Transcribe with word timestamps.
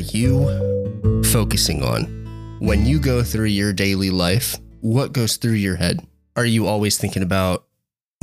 you 0.00 1.22
focusing 1.24 1.82
on? 1.82 2.58
When 2.60 2.84
you 2.84 2.98
go 2.98 3.22
through 3.22 3.46
your 3.46 3.72
daily 3.72 4.10
life, 4.10 4.56
what 4.80 5.12
goes 5.12 5.36
through 5.36 5.52
your 5.52 5.76
head? 5.76 6.06
Are 6.36 6.44
you 6.44 6.66
always 6.66 6.98
thinking 6.98 7.22
about 7.22 7.64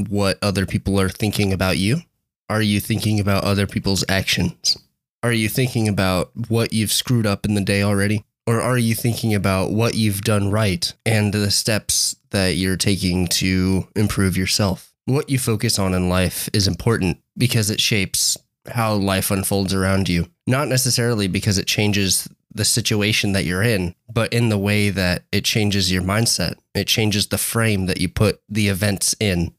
what 0.10 0.38
other 0.42 0.66
people 0.66 1.00
are 1.00 1.10
thinking 1.10 1.54
about 1.54 1.78
you? 1.78 2.02
Are 2.50 2.62
you 2.62 2.80
thinking 2.80 3.20
about 3.20 3.44
other 3.44 3.68
people's 3.68 4.04
actions? 4.10 4.78
Are 5.24 5.32
you 5.32 5.50
thinking 5.50 5.88
about 5.88 6.32
what 6.50 6.74
you've 6.74 6.92
screwed 6.92 7.26
up 7.26 7.46
in 7.46 7.54
the 7.54 7.62
day 7.62 7.82
already? 7.84 8.24
Or 8.46 8.62
are 8.62 8.78
you 8.78 8.96
thinking 8.96 9.34
about 9.34 9.72
what 9.72 9.96
you've 9.96 10.22
done 10.22 10.52
right 10.52 10.94
and 11.06 11.34
the 11.34 11.52
steps 11.52 12.16
that 12.30 12.56
you're 12.56 12.78
taking 12.78 13.28
to 13.28 13.88
improve 13.96 14.38
yourself? 14.38 14.94
What 15.06 15.30
you 15.30 15.40
focus 15.40 15.78
on 15.80 15.94
in 15.94 16.10
life 16.10 16.50
is 16.54 16.68
important 16.68 17.20
because 17.38 17.70
it 17.70 17.82
shapes 17.82 18.38
how 18.70 18.94
life 18.96 19.32
unfolds 19.32 19.74
around 19.74 20.10
you. 20.10 20.28
Not 20.46 20.68
necessarily 20.68 21.28
because 21.28 21.58
it 21.58 21.68
changes 21.68 22.28
the 22.54 22.66
situation 22.66 23.34
that 23.34 23.46
you're 23.46 23.64
in, 23.64 23.96
but 24.12 24.34
in 24.34 24.50
the 24.50 24.58
way 24.58 24.90
that 24.90 25.24
it 25.32 25.46
changes 25.46 25.92
your 25.92 26.02
mindset. 26.02 26.56
It 26.74 26.88
changes 26.88 27.28
the 27.28 27.38
frame 27.38 27.86
that 27.86 28.02
you 28.02 28.10
put 28.10 28.42
the 28.50 28.68
events 28.68 29.16
in. 29.20 29.54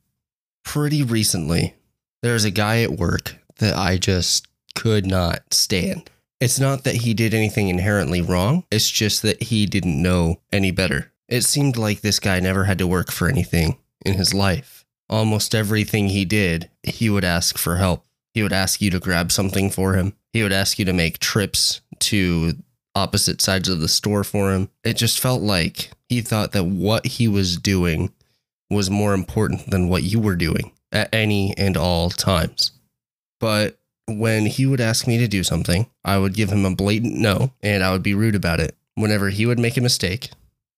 Pretty 0.64 1.02
recently, 1.02 1.74
there's 2.22 2.44
a 2.44 2.50
guy 2.50 2.82
at 2.82 2.92
work 2.92 3.36
that 3.58 3.76
I 3.76 3.96
just 3.96 4.46
could 4.74 5.06
not 5.06 5.54
stand. 5.54 6.10
It's 6.40 6.60
not 6.60 6.84
that 6.84 6.96
he 6.96 7.14
did 7.14 7.34
anything 7.34 7.68
inherently 7.68 8.20
wrong, 8.20 8.64
it's 8.70 8.90
just 8.90 9.22
that 9.22 9.44
he 9.44 9.66
didn't 9.66 10.00
know 10.00 10.40
any 10.52 10.70
better. 10.70 11.12
It 11.28 11.42
seemed 11.42 11.76
like 11.76 12.00
this 12.00 12.20
guy 12.20 12.40
never 12.40 12.64
had 12.64 12.78
to 12.78 12.86
work 12.86 13.10
for 13.10 13.28
anything 13.28 13.78
in 14.06 14.14
his 14.14 14.32
life. 14.32 14.84
Almost 15.10 15.54
everything 15.54 16.08
he 16.08 16.24
did, 16.24 16.70
he 16.82 17.10
would 17.10 17.24
ask 17.24 17.58
for 17.58 17.76
help. 17.76 18.04
He 18.38 18.42
would 18.44 18.52
ask 18.52 18.80
you 18.80 18.88
to 18.90 19.00
grab 19.00 19.32
something 19.32 19.68
for 19.68 19.94
him. 19.94 20.12
He 20.32 20.44
would 20.44 20.52
ask 20.52 20.78
you 20.78 20.84
to 20.84 20.92
make 20.92 21.18
trips 21.18 21.80
to 21.98 22.54
opposite 22.94 23.40
sides 23.40 23.68
of 23.68 23.80
the 23.80 23.88
store 23.88 24.22
for 24.22 24.52
him. 24.52 24.70
It 24.84 24.96
just 24.96 25.18
felt 25.18 25.42
like 25.42 25.90
he 26.08 26.20
thought 26.20 26.52
that 26.52 26.62
what 26.62 27.04
he 27.04 27.26
was 27.26 27.56
doing 27.56 28.12
was 28.70 28.90
more 28.90 29.12
important 29.12 29.68
than 29.72 29.88
what 29.88 30.04
you 30.04 30.20
were 30.20 30.36
doing 30.36 30.70
at 30.92 31.12
any 31.12 31.52
and 31.58 31.76
all 31.76 32.10
times. 32.10 32.70
But 33.40 33.80
when 34.06 34.46
he 34.46 34.66
would 34.66 34.80
ask 34.80 35.08
me 35.08 35.18
to 35.18 35.26
do 35.26 35.42
something, 35.42 35.90
I 36.04 36.18
would 36.18 36.34
give 36.34 36.52
him 36.52 36.64
a 36.64 36.76
blatant 36.76 37.16
no 37.16 37.50
and 37.60 37.82
I 37.82 37.90
would 37.90 38.04
be 38.04 38.14
rude 38.14 38.36
about 38.36 38.60
it. 38.60 38.76
Whenever 38.94 39.30
he 39.30 39.46
would 39.46 39.58
make 39.58 39.76
a 39.76 39.80
mistake, 39.80 40.30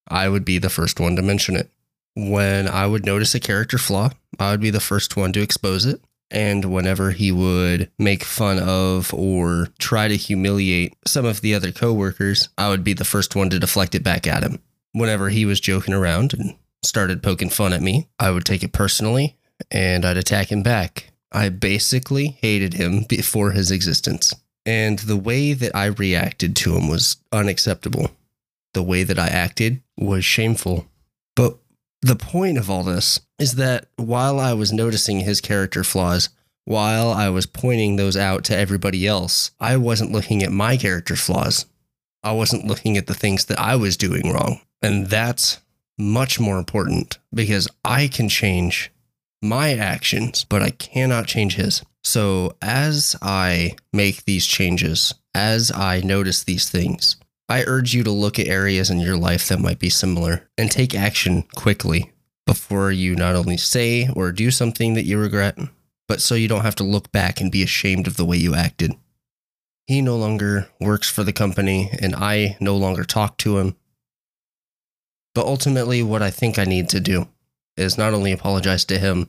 I 0.08 0.30
would 0.30 0.46
be 0.46 0.56
the 0.56 0.70
first 0.70 0.98
one 0.98 1.14
to 1.14 1.20
mention 1.20 1.56
it. 1.56 1.68
When 2.16 2.66
I 2.66 2.86
would 2.86 3.04
notice 3.04 3.34
a 3.34 3.38
character 3.38 3.76
flaw, 3.76 4.12
I 4.38 4.50
would 4.50 4.62
be 4.62 4.70
the 4.70 4.80
first 4.80 5.14
one 5.14 5.34
to 5.34 5.42
expose 5.42 5.84
it. 5.84 6.00
And 6.30 6.66
whenever 6.66 7.10
he 7.10 7.32
would 7.32 7.90
make 7.98 8.22
fun 8.22 8.58
of 8.60 9.12
or 9.12 9.68
try 9.78 10.08
to 10.08 10.16
humiliate 10.16 10.94
some 11.06 11.24
of 11.24 11.40
the 11.40 11.54
other 11.54 11.72
coworkers, 11.72 12.48
I 12.56 12.68
would 12.68 12.84
be 12.84 12.92
the 12.92 13.04
first 13.04 13.34
one 13.34 13.50
to 13.50 13.58
deflect 13.58 13.94
it 13.94 14.04
back 14.04 14.26
at 14.26 14.44
him. 14.44 14.60
Whenever 14.92 15.28
he 15.28 15.44
was 15.44 15.60
joking 15.60 15.94
around 15.94 16.34
and 16.34 16.56
started 16.82 17.22
poking 17.22 17.50
fun 17.50 17.72
at 17.72 17.82
me, 17.82 18.08
I 18.18 18.30
would 18.30 18.44
take 18.44 18.62
it 18.62 18.72
personally 18.72 19.36
and 19.70 20.04
I'd 20.04 20.16
attack 20.16 20.50
him 20.50 20.62
back. 20.62 21.12
I 21.32 21.48
basically 21.48 22.28
hated 22.40 22.74
him 22.74 23.04
before 23.08 23.52
his 23.52 23.70
existence. 23.70 24.34
And 24.66 24.98
the 25.00 25.16
way 25.16 25.52
that 25.52 25.74
I 25.74 25.86
reacted 25.86 26.54
to 26.56 26.76
him 26.76 26.88
was 26.88 27.16
unacceptable. 27.32 28.10
The 28.74 28.82
way 28.82 29.02
that 29.02 29.18
I 29.18 29.28
acted 29.28 29.82
was 29.96 30.24
shameful. 30.24 30.86
The 32.02 32.16
point 32.16 32.56
of 32.56 32.70
all 32.70 32.82
this 32.82 33.20
is 33.38 33.56
that 33.56 33.86
while 33.96 34.40
I 34.40 34.54
was 34.54 34.72
noticing 34.72 35.20
his 35.20 35.40
character 35.40 35.84
flaws, 35.84 36.30
while 36.64 37.10
I 37.10 37.28
was 37.28 37.46
pointing 37.46 37.96
those 37.96 38.16
out 38.16 38.44
to 38.44 38.56
everybody 38.56 39.06
else, 39.06 39.50
I 39.60 39.76
wasn't 39.76 40.12
looking 40.12 40.42
at 40.42 40.52
my 40.52 40.76
character 40.76 41.16
flaws. 41.16 41.66
I 42.22 42.32
wasn't 42.32 42.66
looking 42.66 42.96
at 42.96 43.06
the 43.06 43.14
things 43.14 43.46
that 43.46 43.58
I 43.58 43.76
was 43.76 43.96
doing 43.96 44.32
wrong. 44.32 44.60
And 44.82 45.06
that's 45.08 45.60
much 45.98 46.40
more 46.40 46.58
important 46.58 47.18
because 47.34 47.68
I 47.84 48.08
can 48.08 48.28
change 48.28 48.90
my 49.42 49.74
actions, 49.74 50.44
but 50.44 50.62
I 50.62 50.70
cannot 50.70 51.26
change 51.26 51.56
his. 51.56 51.82
So 52.02 52.56
as 52.62 53.16
I 53.20 53.76
make 53.92 54.24
these 54.24 54.46
changes, 54.46 55.14
as 55.34 55.70
I 55.72 56.00
notice 56.00 56.44
these 56.44 56.68
things, 56.68 57.16
I 57.50 57.64
urge 57.66 57.94
you 57.94 58.04
to 58.04 58.12
look 58.12 58.38
at 58.38 58.46
areas 58.46 58.90
in 58.90 59.00
your 59.00 59.16
life 59.16 59.48
that 59.48 59.58
might 59.58 59.80
be 59.80 59.90
similar 59.90 60.48
and 60.56 60.70
take 60.70 60.94
action 60.94 61.42
quickly 61.56 62.12
before 62.46 62.92
you 62.92 63.16
not 63.16 63.34
only 63.34 63.56
say 63.56 64.08
or 64.14 64.30
do 64.30 64.52
something 64.52 64.94
that 64.94 65.04
you 65.04 65.18
regret, 65.18 65.58
but 66.06 66.20
so 66.20 66.36
you 66.36 66.46
don't 66.46 66.62
have 66.62 66.76
to 66.76 66.84
look 66.84 67.10
back 67.10 67.40
and 67.40 67.50
be 67.50 67.64
ashamed 67.64 68.06
of 68.06 68.16
the 68.16 68.24
way 68.24 68.36
you 68.36 68.54
acted. 68.54 68.94
He 69.88 70.00
no 70.00 70.16
longer 70.16 70.68
works 70.80 71.10
for 71.10 71.24
the 71.24 71.32
company, 71.32 71.90
and 72.00 72.14
I 72.14 72.56
no 72.60 72.76
longer 72.76 73.02
talk 73.02 73.36
to 73.38 73.58
him. 73.58 73.74
But 75.34 75.46
ultimately, 75.46 76.04
what 76.04 76.22
I 76.22 76.30
think 76.30 76.56
I 76.56 76.64
need 76.64 76.88
to 76.90 77.00
do 77.00 77.26
is 77.76 77.98
not 77.98 78.14
only 78.14 78.30
apologize 78.30 78.84
to 78.84 78.98
him, 79.00 79.28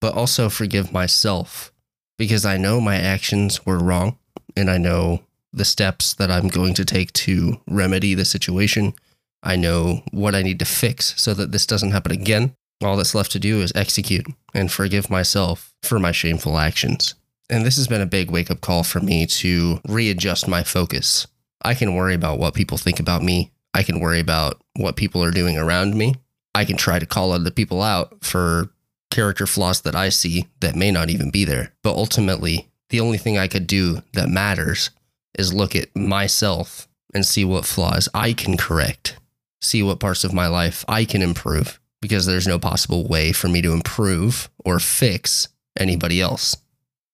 but 0.00 0.14
also 0.14 0.48
forgive 0.48 0.92
myself 0.92 1.72
because 2.16 2.46
I 2.46 2.56
know 2.56 2.80
my 2.80 2.94
actions 2.94 3.66
were 3.66 3.80
wrong 3.80 4.16
and 4.56 4.70
I 4.70 4.78
know 4.78 5.24
the 5.52 5.64
steps 5.64 6.14
that 6.14 6.30
I'm 6.30 6.48
going 6.48 6.74
to 6.74 6.84
take 6.84 7.12
to 7.14 7.60
remedy 7.66 8.14
the 8.14 8.24
situation. 8.24 8.94
I 9.42 9.56
know 9.56 10.02
what 10.10 10.34
I 10.34 10.42
need 10.42 10.58
to 10.58 10.64
fix 10.64 11.14
so 11.20 11.34
that 11.34 11.52
this 11.52 11.66
doesn't 11.66 11.92
happen 11.92 12.12
again. 12.12 12.54
All 12.82 12.96
that's 12.96 13.14
left 13.14 13.32
to 13.32 13.38
do 13.38 13.60
is 13.60 13.72
execute 13.74 14.26
and 14.54 14.70
forgive 14.70 15.10
myself 15.10 15.72
for 15.82 15.98
my 15.98 16.12
shameful 16.12 16.58
actions. 16.58 17.14
And 17.50 17.64
this 17.64 17.76
has 17.76 17.88
been 17.88 18.00
a 18.00 18.06
big 18.06 18.30
wake 18.30 18.50
up 18.50 18.60
call 18.60 18.84
for 18.84 19.00
me 19.00 19.26
to 19.26 19.80
readjust 19.88 20.46
my 20.46 20.62
focus. 20.62 21.26
I 21.62 21.74
can 21.74 21.94
worry 21.94 22.14
about 22.14 22.38
what 22.38 22.54
people 22.54 22.78
think 22.78 23.00
about 23.00 23.22
me. 23.22 23.50
I 23.74 23.82
can 23.82 24.00
worry 24.00 24.20
about 24.20 24.60
what 24.76 24.96
people 24.96 25.24
are 25.24 25.30
doing 25.30 25.56
around 25.56 25.94
me. 25.94 26.14
I 26.54 26.64
can 26.64 26.76
try 26.76 26.98
to 26.98 27.06
call 27.06 27.32
other 27.32 27.50
people 27.50 27.82
out 27.82 28.24
for 28.24 28.70
character 29.10 29.46
flaws 29.46 29.80
that 29.82 29.96
I 29.96 30.10
see 30.10 30.46
that 30.60 30.76
may 30.76 30.90
not 30.90 31.10
even 31.10 31.30
be 31.30 31.44
there. 31.44 31.72
But 31.82 31.96
ultimately, 31.96 32.68
the 32.90 33.00
only 33.00 33.18
thing 33.18 33.38
I 33.38 33.48
could 33.48 33.66
do 33.66 34.02
that 34.12 34.28
matters 34.28 34.90
is 35.38 35.54
look 35.54 35.74
at 35.74 35.94
myself 35.94 36.88
and 37.14 37.24
see 37.24 37.44
what 37.44 37.64
flaws 37.64 38.08
I 38.12 38.32
can 38.32 38.56
correct, 38.56 39.18
see 39.60 39.82
what 39.82 40.00
parts 40.00 40.24
of 40.24 40.32
my 40.32 40.46
life 40.46 40.84
I 40.88 41.04
can 41.04 41.22
improve, 41.22 41.80
because 42.00 42.26
there's 42.26 42.46
no 42.46 42.58
possible 42.58 43.06
way 43.06 43.32
for 43.32 43.48
me 43.48 43.62
to 43.62 43.72
improve 43.72 44.50
or 44.64 44.78
fix 44.78 45.48
anybody 45.78 46.20
else. 46.20 46.56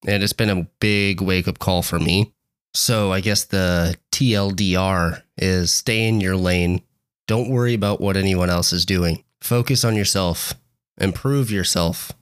And 0.07 0.23
it's 0.23 0.33
been 0.33 0.51
a 0.51 0.67
big 0.81 1.21
wake 1.21 1.49
up 1.49 1.59
call 1.59 1.83
for 1.83 1.99
me. 1.99 2.33
So 2.75 3.13
I 3.13 3.21
guess 3.21 3.45
the 3.45 3.97
TLDR 4.11 5.23
is 5.39 5.73
stay 5.73 6.09
in 6.09 6.21
your 6.21 6.37
lane. 6.37 6.83
Don't 7.27 7.51
worry 7.51 7.75
about 7.75 8.01
what 8.01 8.17
anyone 8.17 8.51
else 8.51 8.73
is 8.73 8.85
doing. 8.85 9.23
Focus 9.41 9.85
on 9.85 9.95
yourself 9.95 10.55
improve 10.99 11.51
yourself. 11.51 12.13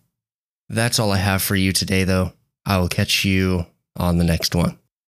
That's 0.69 0.99
all 0.99 1.13
I 1.13 1.19
have 1.19 1.43
for 1.43 1.57
you 1.57 1.73
today, 1.73 2.05
though. 2.05 2.33
I 2.65 2.79
will 2.79 2.89
catch 2.89 3.25
you 3.25 3.67
on 3.97 4.19
the 4.19 4.25
next 4.25 4.55
one. 4.55 4.79